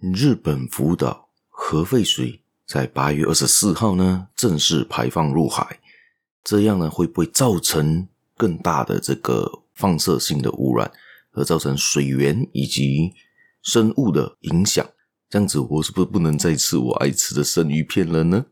[0.00, 5.80] 日本福岛核废水在八月二十四号呢正式排放入海，
[6.44, 8.06] 这样呢会不会造成
[8.36, 10.92] 更大的这个放射性的污染，
[11.32, 13.12] 而造成水源以及
[13.60, 14.86] 生物的影响？
[15.28, 18.46] 这样子我是不是不能再吃我爱吃的生鱼片了呢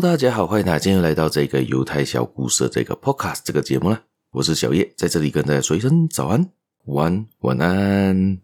[0.00, 4.02] 大家好，欢迎大家今天来到这个犹太小故事的这个 Podcast 这个节目啦。
[4.30, 6.50] 我是小叶，在这里跟大家说一声早安、
[6.86, 8.38] 晚安、晚安。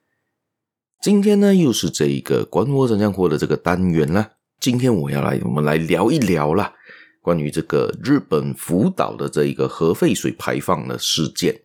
[1.00, 4.32] 今天呢，又是这一个管我怎样活的这个单元啦。
[4.60, 6.74] 今天我要来，我们来聊一聊啦，
[7.22, 11.62] 关于这个日本福岛的这一个核废水排放的事件。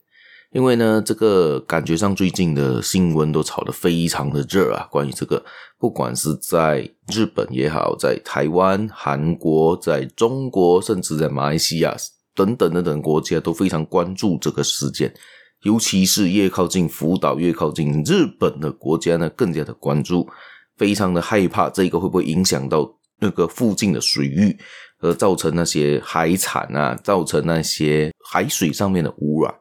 [0.52, 4.86] 因为呢，这个感觉上最近的新闻都炒得非常的热啊。
[4.92, 5.42] 关于这个，
[5.80, 11.96] 不管是在日本也好，在台湾、韩国、在中国，甚至在马来西亚
[12.36, 15.14] 等等等等国家，都非常关注这个事件。
[15.64, 20.28] 尤其是越靠近福岛、越靠近日本的国家呢，更加的关注，
[20.76, 24.58] 非常的害怕这个会不会影响到那个附近的水域，
[25.00, 29.54] 而造成那些海产啊，造成那些海水上面的污染。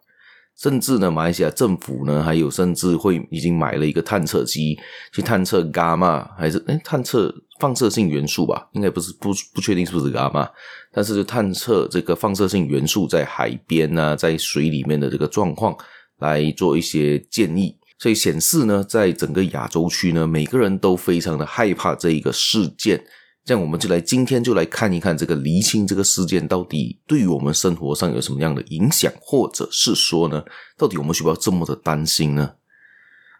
[0.60, 4.78] 甚至呢，马来西亚政府呢，还有甚至会已经买了一个探测机
[5.10, 8.68] 去探测伽马，还是诶探测放射性元素吧？
[8.72, 10.46] 应该不是，不不确定是不是伽马，
[10.92, 15.74] 但是就探测这个放射性元素在海边啊，在水里面的这个状况，
[16.18, 17.74] 来做一些建议。
[17.98, 23.02] 所以显示呢，在整个亚洲区呢，每个人都非常的害怕这一个事件。
[23.44, 30.44] 这样我们就来今天就来看一看这个厘清这个事件到底对于我们生活上有什么样的影响，或者是说呢，
[30.76, 32.52] 到底我们需不需要这么的担心呢？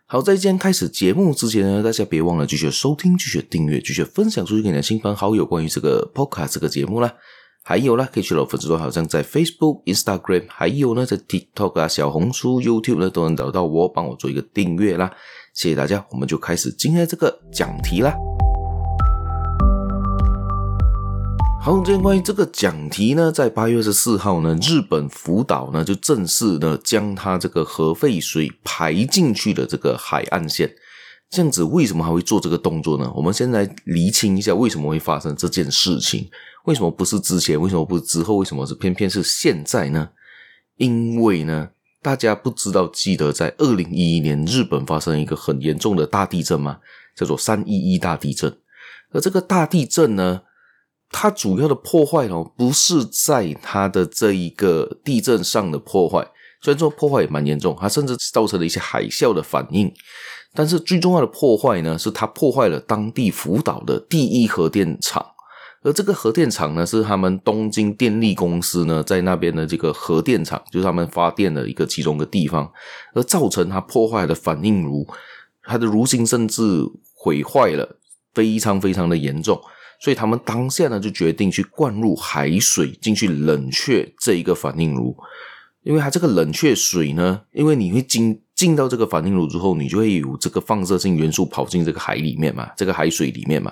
[0.06, 7.15] 好，在今天开始节目之前呢，大家别忘了继续收听、继续订阅、继续分享出去给你的亲朋好友关于这个 Podcast 这个节目啦。
[7.62, 15.12] 还有啦，可以去到粉丝团，好像在 Facebook、Instagram，还有呢在 TikTok 啊、小红书、YouTube 呢都能找到我，帮我做一个订阅啦。
[15.55, 18.12] 谢谢大家，我们就开始今天这个讲题啦。
[21.62, 30.75] 好，今天关于这个讲题呢，在八月二十四号呢，日本福岛呢就正式呢将它这个核废水排进去的这个海岸线。
[31.28, 33.12] 这样子，为什么还会做这个动作呢？
[33.15, 36.31] 我们先来厘清一下，为什么会发生这件事情？
[36.65, 37.60] 为什么不是之前？
[37.60, 38.37] 为什么不是之后？
[38.37, 40.09] 为什么是偏偏是现在呢？
[40.76, 41.69] 因为呢，
[42.00, 46.78] 大家不知道记得在二零一一年日本发生一个很严重的大地震吗？
[47.15, 48.56] 叫做三一一大地震。
[49.12, 50.41] 而这个大地震呢，
[51.12, 56.26] 它主要的破坏哦，不是在它的这一个地震上的破坏，
[56.62, 59.93] 虽然说破坏也蛮严重，它甚至造成了一些海啸的反应，
[60.54, 65.25] 但是最重要的破坏呢，是它破坏了当地福岛的第一核电厂，
[65.82, 72.70] 而这个核电厂呢，是他们东京电力公司呢在那边的这个核电厂，就是他们发电的一个其中一个地方，
[73.15, 75.06] 而造成它破坏的反应炉，
[75.65, 76.62] 它的炉心甚至
[77.15, 77.99] 毁坏了，
[78.32, 79.60] 非常非常的严重。
[80.00, 85.15] 所以他们当下呢，就决定去灌入海水进去冷却这一个反应炉，
[85.83, 93.71] 因为它这个冷却水呢，因为你会进进到这个反应炉之后，你就会有这个放射性元素跑进这个海里面嘛，这个海水里面嘛，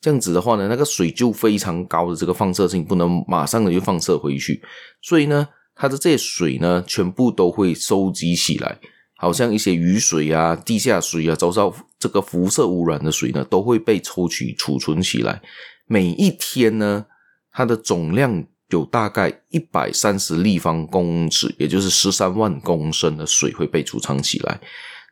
[0.00, 4.62] 这样子的话呢，那个水就非常高的这个放射性，不能马上的就放射回去，
[5.02, 8.78] 所以呢，它的这些水呢，全部都会收集起来。
[9.20, 15.42] 好像一些雨水啊、地下水啊，遭到这个辐射污染的水呢，都会被抽取储存起来。
[15.86, 17.04] 每一天呢，
[17.50, 24.60] 它的总量有大概一百三十立方公尺，也就是十三万公升的水会被储藏起来。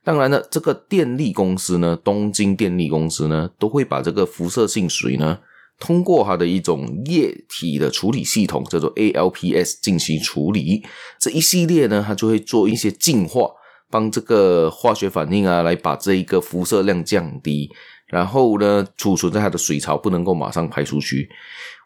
[0.05, 5.41] 当然了，这个电力公司呢，东京电力公司呢，都会把这个辐射性水呢，
[5.81, 10.85] 通过它的一种液体的处理系统，叫做 ALPS 进行处理。
[11.19, 13.51] 这一系列呢，它就会做一些净化。
[13.91, 17.71] 帮这个化学反应啊，来把这一个辐射量降低，
[18.07, 21.29] 然后呢，储存在它的水槽，不能够马上排出去。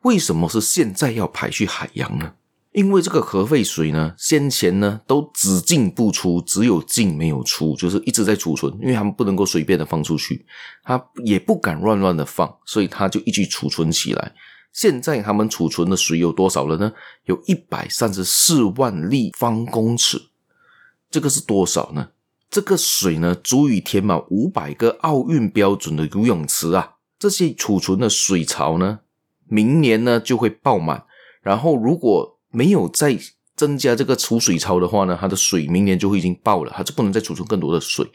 [0.02, 2.32] 为什么是现在要排去海洋呢？
[2.72, 10.46] 因为这个核废水呢，先前呢都只进不出，只有进没有出，就是一直在储存，因为他们不能够随便的放出去，
[10.84, 14.32] 他也不敢乱乱的放，所以他就一直储存起来。
[14.72, 16.92] 现在他们储存的水有多少了呢？
[17.24, 20.29] 有一百三十四万立方公尺。
[21.10, 22.10] 这个是多少呢？
[22.48, 26.94] 这个水呢，足以填满五百个奥运标准的游泳池啊！
[27.18, 29.00] 这些储存的水槽呢，
[29.48, 31.04] 明年呢就会爆满。
[31.42, 33.18] 然后如果没有再
[33.54, 38.08] 增加这个储水槽的话呢，它的水明年就会已经爆了，它就不能再储存更多的水。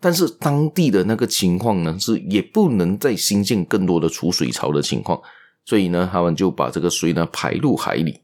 [0.00, 5.20] 但是当地的那个情况呢，是也不能再新建更多的储水槽的情况，
[5.64, 8.20] 所以呢，他们就把这个水呢排入海里。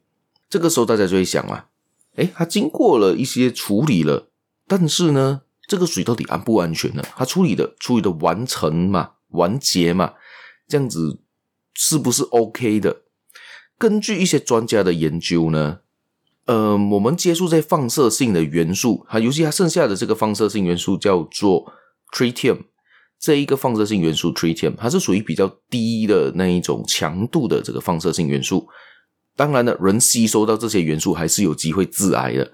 [0.48, 1.66] 这个时候大家就会想啊，
[2.16, 4.28] 诶，它经过了一些处理了，
[4.66, 7.02] 但是呢，这个水到底安不安全呢？
[7.16, 10.14] 它处理的处理的完成嘛，完结嘛，
[10.68, 11.20] 这样子
[11.74, 13.02] 是不是 OK 的？
[13.78, 15.80] 根据一些专家的研究呢。
[16.46, 21.72] 呃，我们接触这些放射性的元素，它尤其它剩下的这个放射性元素叫做
[22.12, 22.58] tritium，
[23.18, 28.68] 这一个放射性元素 tritium，它是属于比较低的那一种强度的这个放射性元素。
[29.36, 32.50] 当然了，人吸收到这些元素还是有机会致癌的。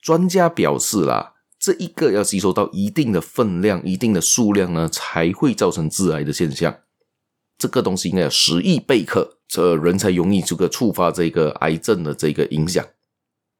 [0.00, 6.74] 专家表示啦，这一个要吸收到一定的分量、一定的数量呢，才会造成致癌的现象。
[7.58, 12.84] 这个东西应该有十亿贝克，这人才容易这个触发这个癌症的这个影响。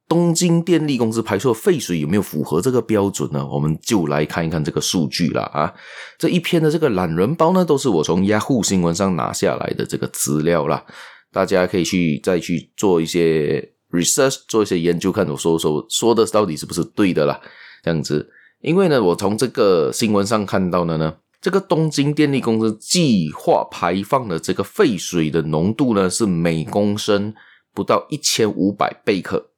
[0.09, 3.47] 东京电力公司排出的废水有没有符合这个标准呢？
[3.47, 5.73] 我们就来看一看这个数据了啊！
[6.19, 10.85] 这一篇的这个懒人包呢，都是我从 Yahoo 新闻上拿下来的这个资料啦。
[11.32, 17.40] 大家可以去再去做一些 research，做一些研究，看我说说说的到底是不是对的啦。
[17.82, 18.31] 这样子，
[18.61, 27.35] 因为呢，我从这个新闻上看到的呢，这个东京电力公司计划排放的这个废水的浓度呢，是每公升
[27.75, 29.50] 不到一千五百贝克。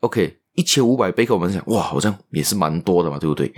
[0.00, 3.52] OK，一千五百贝克，我们想，哇，好像也是蛮多的嘛，对不对？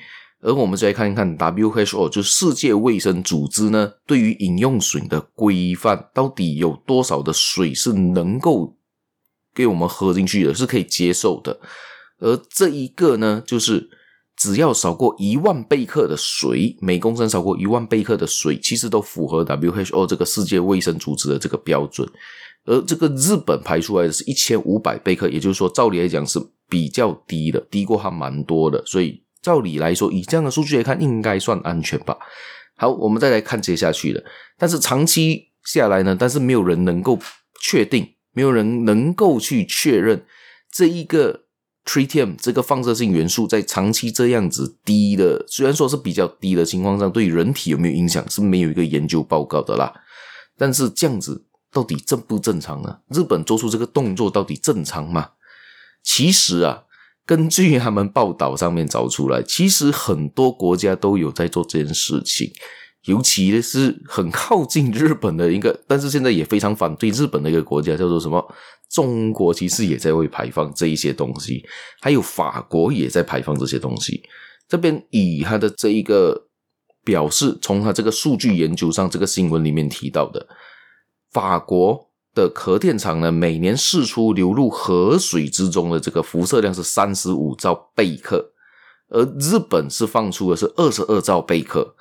[0.47, 8.77] 而我们再来看一看 WHO，就世界卫生组织呢，对于饮用水的规范，到底有多少的水是能够
[9.53, 11.59] 给我们喝进去的，是可以接受的？
[12.21, 13.91] 而这一个呢，就是
[14.37, 22.09] 只要少过一万贝克的水，每公升少过一万贝克的水，其实都符合 WHO 这个世界卫生组织的这个标准。
[22.67, 28.81] 而这个日本排出来的是一千五百贝克，也就是说，照理来讲是比较低的，低过还蛮多的。
[28.87, 32.17] 所以照理来说，以这样的数据来看，应该算安全吧。
[32.77, 34.25] 好，我们再来看接下去的。
[34.59, 37.17] 但是长期下来呢，但是没有人能够
[37.63, 40.27] 确定，没有人能够去确认
[40.73, 41.45] 这一个
[41.85, 49.93] tritium 这个放射性元素在长期这样子低的，虽然说是比较低的情况上，对人体有没有影响是没有一个研究报告的啦。
[50.59, 51.45] 但是这样子。
[51.73, 53.01] 到底正不正常呢？
[53.11, 55.33] 日本做出这个动作到底正常吗？
[56.03, 56.85] 其实啊，
[57.27, 62.51] 根据他们报道上面找出来，其实很多国家都有在做这件事情，
[63.07, 68.55] 尤其是很靠近日本的一个，但是现在也非常反对日本的一个国家叫做什么？
[68.89, 71.65] 中国其实也在会排放这一些东西，
[72.01, 74.23] 还有法国也在排放这些东西。
[74.69, 76.47] 这边以他的这一个
[77.05, 80.47] 表示，从他这个数据研究上，这个新闻里面提到的。
[81.33, 88.53] 法国的核电厂呢，每年释出流入河水之中的这个辐射量是三十五兆贝克，
[89.09, 91.97] 而日本是放出的是二十二兆贝克。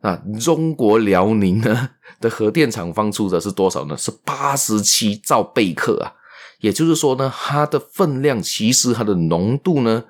[0.00, 1.90] 那中国辽宁呢
[2.20, 3.94] 的核电厂放出的是多少呢？
[3.96, 6.14] 是八十七兆贝克啊！
[6.60, 10.04] 也就是说呢，它的分量其实它的浓度呢，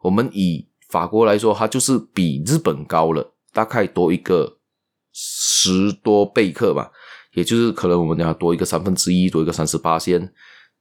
[0.00, 4.56] 我们以法国来说，它就是比日本高了，大概多一个
[5.12, 6.90] 十多贝克吧。
[7.34, 10.32] 也就是可能我们要多一个三分之一，多一个三十八仙，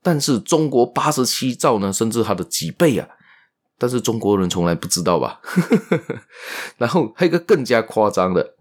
[0.01, 3.07] 但是中国八十七兆呢，甚至它的几倍啊！
[3.77, 5.41] 但是中国人从来不知道吧？
[6.77, 8.55] 然后还有一个更加夸张的，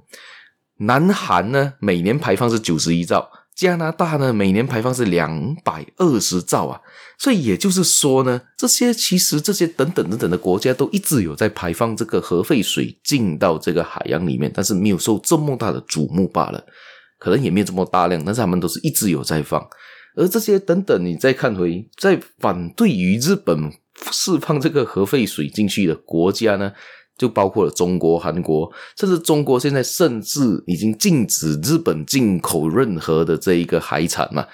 [0.78, 6.80] 南韩呢，每年排放是九十一兆，加拿大呢，每年排放是两百二十兆啊！
[7.18, 16.64] 所以也就是说呢，这些其实这些等等等等的国家都一直有在排放这个核废水进到这个海洋里面，但是没有受这么大的瞩目罢了。
[17.20, 19.64] 可能也没有这么大量，但是他们都是一直有在放。
[20.16, 23.70] 而这些等等，你再看回在反对于日本
[24.10, 26.72] 释放这个核废水进去的国家呢，
[27.16, 34.44] 就包括了中国、韩国，甚至中国现在甚至已经禁止日本进口任何的这一个海产嘛。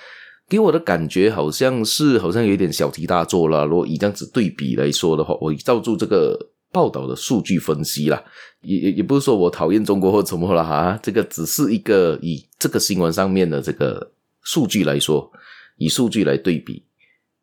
[0.49, 3.65] 给我的感觉好像是好像有点小题大做了。
[3.65, 6.37] 如果以这样子对比来说的话，我照住这个。
[6.77, 8.23] 报道的数据分析啦，
[8.61, 15.33] 也也也不是说我讨厌中国或怎么了哈，这个只是一个以这个新闻上面的这个数据来说，
[15.79, 16.85] 以数据来对比。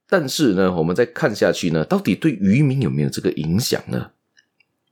[0.07, 4.11] 但是呢，我们再看下去呢，到底对渔民有没有这个影响呢？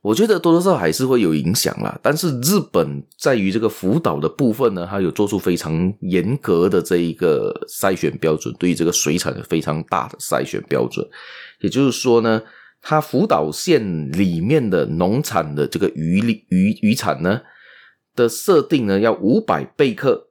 [0.00, 1.96] 我觉得多多少少还是会有影响啦。
[2.02, 11.08] 但是日本在于这个福岛的部分呢，它有做出非常严格的这一个筛选标准，对于这个水产有非常大的筛选标准。
[11.60, 12.42] 也就是说呢。
[12.82, 17.42] 它福岛县里面的农产的这个鱼鱼鱼产呢
[18.14, 20.30] 的设定呢，要五百贝克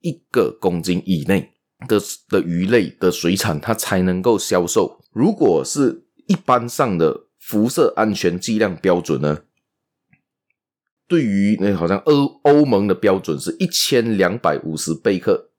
[0.00, 1.52] 一个公斤以内
[1.86, 5.00] 的的鱼类的水产，它才能够销售。
[5.12, 9.42] 如果是一般上的辐射安全剂量标准呢，
[11.06, 15.50] 对于那好像欧欧盟的标准是一千两百五十贝克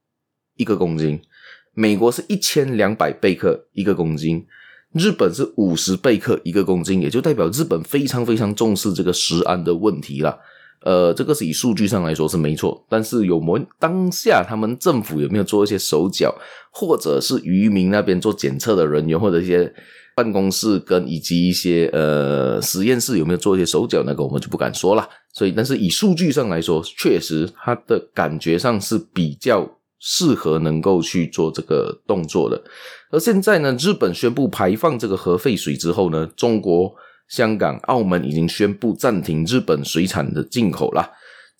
[0.56, 1.22] 一个公斤，
[1.74, 4.46] 美国是一千两百贝克一个公斤，
[4.93, 10.38] 日本是五十贝克一个公斤，也就代表日本非常非常重视这个食安的问题啦。
[10.83, 16.33] 呃，这个是以数据上来说是没错，但是有没当下他们政府有没有做一些手脚，
[16.71, 19.74] 或者是渔民那边做检测的人员，或者一些。
[20.13, 25.07] 办公室跟以及一些呃实验室有没有做一些手脚，那个我们就不敢说了。
[25.33, 29.65] 所以，但是以数据上来说，确实它的感觉上是比较
[30.01, 32.62] 适合能够去做这个动作的。
[33.12, 36.93] 而现在呢，日本宣布排放这个核废水之后呢，中国、
[37.29, 41.12] 香港、澳门已经宣布暂停日本水产的进口了。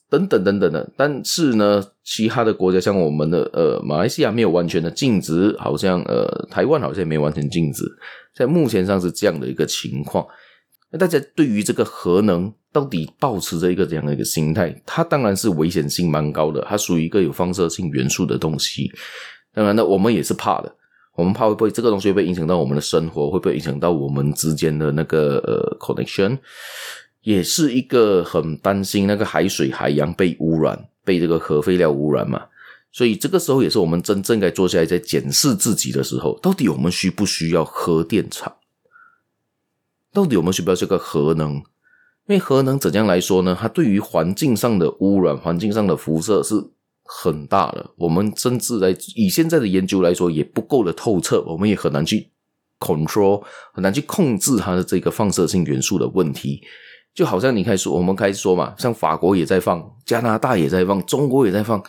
[0.10, 7.86] 等等等等的，但是呢，其他的国家像我们的呃马来西亚没有完全的禁止，好像呃台湾好像也没完全禁止，
[8.36, 10.27] 在目前上是这样的一个情况。
[10.91, 14.75] 那大家对于这个核能到底保持着一个怎样的一个心态？
[14.86, 18.91] 它当然是危险性蛮高的，它属于一个有放射性元素的东西。
[19.53, 20.75] 当然呢，我们也是怕的，
[21.15, 26.38] 我们怕会不会这个东西会不会影响到我们的生活，会不会影响到我们之间的那个呃 connection？
[27.21, 32.41] 也是一个很担心那个海水海洋被污染，被这个核废料污染嘛，
[32.91, 38.51] 所以这个时候也是我们真正该坐下来在检视自己的时候，到底我们需不需要核电厂？
[40.13, 41.56] 到底我们需不需要这个核能？
[42.27, 43.58] 因为核能怎样来说呢？
[43.60, 46.56] 它对于环境上的污染、环境上的辐射是
[47.03, 47.89] 很大的。
[47.98, 52.30] 我们甚至来以现在的研究来说，也不够的透彻，我们也很难去
[52.80, 56.62] control，很难去控制它的这个放射性元素的问题。
[57.13, 61.84] 就好像你开始，我们开始说嘛，像法国也在放，加拿大也在放，中国也在放，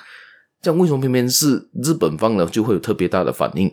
[0.61, 3.71] 这样为什么偏偏是日本放了就会有特别大的反应？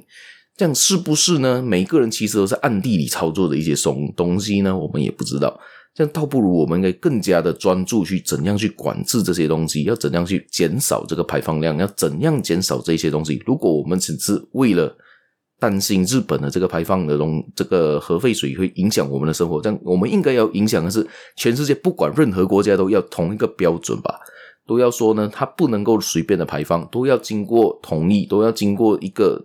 [0.60, 1.62] 这样是不是呢？
[1.62, 4.78] 每个人其实都是暗地里操作的一些什么东西呢？
[4.78, 5.58] 我们也不知道。
[5.96, 13.42] 这样倒不如我们应该更加的专注去怎样去管制这些东西，要怎样去减少这个排放量，要怎样减少这些东西。
[13.46, 14.94] 如果我们只是为了
[15.62, 24.20] 担心日本的这个排放的东，这个核废水会影响我们的生活，这样我们应该要影响的是全世界，不管任何国家都要同一个标准吧，
[24.68, 29.42] 都要说呢，它不能够随便的排放，都要经过同意，都要经过一个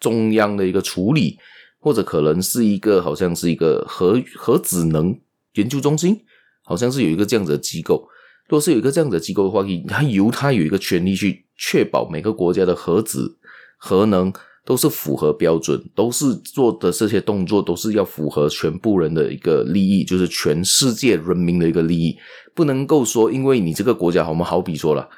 [0.00, 1.38] 中央的一个处理，
[1.78, 5.18] 或者可能是一个好像是一个核核子能
[5.54, 6.20] 研究中心，
[6.64, 8.08] 好像是有一个这样子的机构，
[8.48, 13.38] 如果是有一个这样子的机构的话，它由它有一个权利去确保每个国家的核子
[13.76, 14.32] 核能。
[14.64, 22.18] 都是符合标准，都是做的这些动作都是要符合全部人的一个利益，就是全世界人民的一个利益，
[22.54, 25.08] 不能够说因为你这个国家，我们好比说了，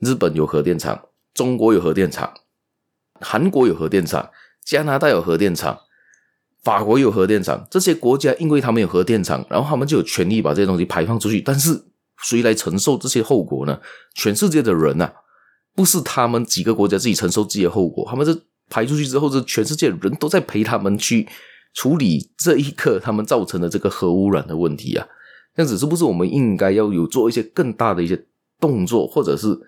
[0.00, 1.00] 日本有核电厂，
[1.32, 2.30] 中国有核电厂，
[3.20, 4.30] 韩国有核电厂，
[4.64, 5.78] 加拿大有核电厂，
[6.62, 11.84] 法国有核电厂，这些国家因为他们有核电厂，然后他们就有权利把这些东西排放出去，但是
[12.22, 13.80] 谁来承受这些后果呢？
[14.14, 15.10] 全世界的人呐，
[15.74, 18.42] 不是他们几个国家自己承受自己的后果，他们是。
[18.70, 21.26] 排出去之后，是全世界的人都在陪他们去
[21.72, 25.08] 处理这一刻他们造成的这个核污染的问题啊！
[25.56, 28.26] 这样子是不是我们应该要有做一些更大的一些
[28.60, 29.58] 动作，或者是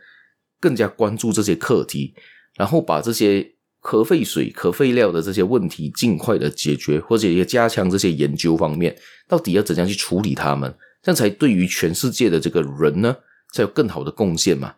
[0.61, 2.13] 更加关注这些课题，
[2.57, 3.47] 然后把这些
[3.79, 8.95] 核废水、核废料的这些问题尽快的解决，或者也加强这些研究方面，
[9.29, 13.17] 到底要怎样去处理它们，这样才对于全世界的这个人呢，
[13.53, 14.75] 才有更好的贡献嘛。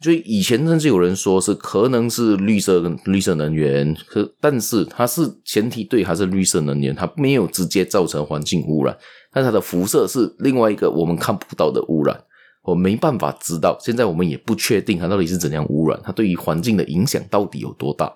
[0.00, 8.96] 所以以前甚至有人说是可能是绿色绿色能源，可但是它是前提对，它是绿色能源，它没有直接造成环境污染，
[9.32, 12.16] 但它的辐射是另外一个我们看不到的污染，
[12.62, 13.78] 我没办法知道。
[13.80, 18.12] 现在我们也不确定它到底是怎样污染，它对于环境的影响到底有多大。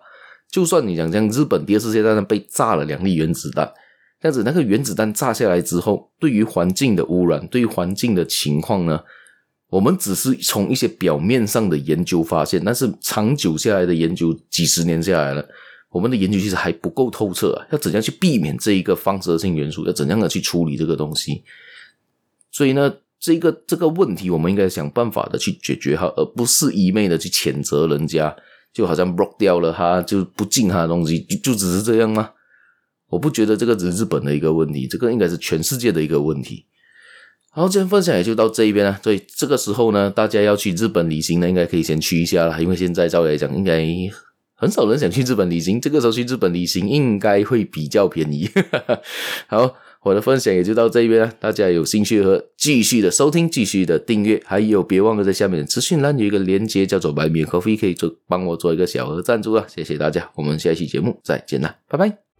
[0.50, 3.72] 就算你讲像日本第二次世界大战被炸了两粒原子弹，
[4.20, 9.00] 这样子那个原子弹炸下来之后，对于环境的污染，对于环境的情况呢？
[9.70, 15.42] 我们只是从一些表面上的研究发现，但是长久下来的研究，几十年下来了，
[15.88, 17.66] 我们的研究其实还不够透彻啊！
[17.70, 19.86] 要怎样去避免这一个放射性元素？
[19.86, 21.42] 要怎样的去处理这个东西？
[22.50, 28.34] 所以呢，这个这个问题，我们应该想办法的去解决它，而不是一昧的去谴责人家，
[28.74, 32.30] 就好像 block 掉了它，就不进它的东西，就就只是这样吗？
[33.08, 36.66] 我不觉得这个只是日本的一个问题，这个应该是全世界的一个问题。
[37.50, 38.98] 好，今天分享也就到这一边了。
[39.04, 42.60] 所以这个时候呢，大家要去日本旅行呢，应该可以先去一下了。
[42.60, 43.86] 因为现在照理来讲，应该
[44.54, 45.78] 很少人想去日本旅行。
[45.78, 48.48] 这个时候去日本旅行，应该会比较便宜。
[49.46, 51.32] 好，我的分享也就到这边了。
[51.38, 59.64] 大家有兴趣和继续的收听，继续的订阅，还有别忘了在下面的资讯栏有一个连接，叫做 Buy Me a Coffee，可以做帮我做一个小额赞助啊。
[59.68, 62.31] 谢谢大家，我们下一期节目再见了，拜拜。